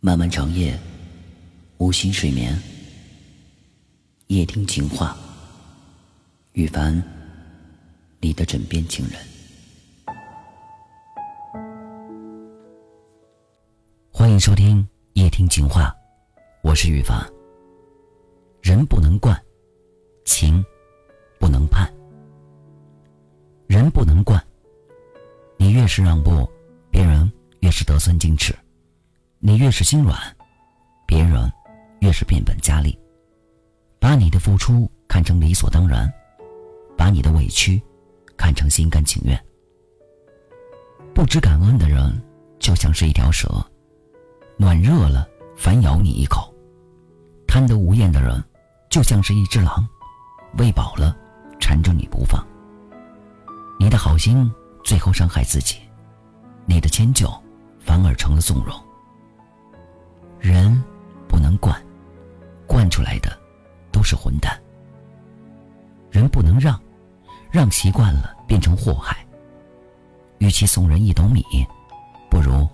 [0.00, 0.78] 漫漫长夜，
[1.78, 2.56] 无心睡眠，
[4.28, 5.16] 夜听情话。
[6.52, 7.02] 羽凡，
[8.20, 9.18] 你的枕边情人。
[14.12, 15.92] 欢迎收听夜听情话，
[16.62, 17.28] 我是羽凡。
[18.62, 19.36] 人不能惯，
[20.24, 20.64] 情
[21.40, 21.92] 不能盼。
[23.66, 24.40] 人不能惯，
[25.56, 26.48] 你越是让步，
[26.88, 27.28] 别人
[27.62, 28.54] 越是得寸进尺；
[29.40, 30.18] 你越是心软，
[31.06, 31.50] 别人
[32.00, 32.98] 越是变本加厉，
[34.00, 36.12] 把你的付出看成理所当然，
[36.96, 37.80] 把你的委屈
[38.36, 39.40] 看成心甘情愿。
[41.14, 42.20] 不知感恩的人，
[42.58, 43.48] 就像是一条蛇，
[44.56, 46.52] 暖热了反咬你一口；
[47.46, 48.42] 贪得无厌的人，
[48.90, 49.88] 就像是一只狼，
[50.58, 51.16] 喂饱了
[51.60, 52.44] 缠着你不放。
[53.78, 54.50] 你的好心
[54.82, 55.76] 最后伤害自己，
[56.66, 57.32] 你的迁就
[57.78, 58.74] 反而成了纵容。
[60.40, 60.82] 人
[61.28, 61.80] 不能惯，
[62.66, 63.38] 惯出来的
[63.90, 64.58] 都是混蛋。
[66.10, 66.80] 人不能让，
[67.50, 69.24] 让习惯了变成祸害。
[70.38, 71.42] 与其送人一斗米，
[72.30, 72.66] 不如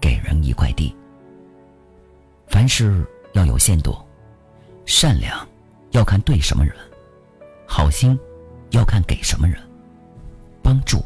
[0.00, 0.94] 给人一块地。
[2.48, 3.96] 凡事要有限度，
[4.84, 5.46] 善良
[5.92, 6.74] 要看对什么人，
[7.66, 8.18] 好心
[8.70, 9.56] 要看给什么人。
[10.62, 11.04] 帮助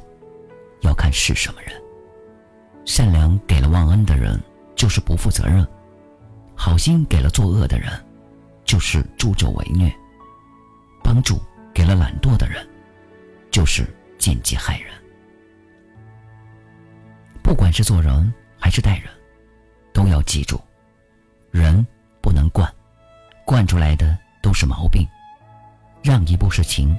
[0.83, 1.73] 要看是什么人。
[2.85, 4.41] 善良给了忘恩的人，
[4.75, 5.65] 就是不负责任；
[6.57, 7.93] 好心给了作恶的人，
[8.65, 9.91] 就是助纣为虐；
[11.05, 11.41] 帮助
[11.73, 12.67] 给了懒惰的人，
[13.51, 13.87] 就是
[14.19, 14.93] 间接害人。
[17.43, 19.09] 不管是做人还是待人，
[19.93, 20.61] 都要记住：
[21.53, 21.87] 人
[22.21, 22.69] 不能惯，
[23.45, 25.07] 惯出来的都是毛病。
[26.03, 26.97] 让一步是情，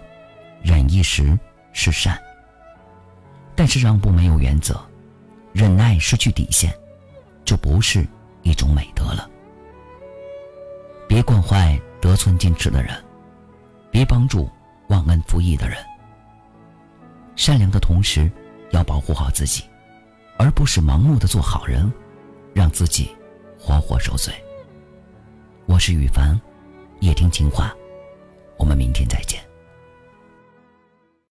[0.61, 1.37] 忍一时
[1.73, 2.17] 是善。
[3.55, 4.79] 但是让步没有原则，
[5.51, 6.71] 忍耐失去底线，
[7.43, 8.05] 就不是
[8.43, 9.29] 一种美德了。
[11.41, 12.93] 坏得寸进尺的人，
[13.91, 14.49] 别帮助
[14.89, 15.77] 忘恩负义的人。
[17.35, 18.31] 善良的同时，
[18.71, 19.63] 要保护好自己，
[20.37, 21.91] 而不是盲目的做好人，
[22.53, 23.15] 让自己
[23.57, 24.33] 活活受罪。
[25.65, 26.39] 我是羽凡，
[26.99, 27.73] 夜听情话，
[28.57, 29.46] 我们明天再见。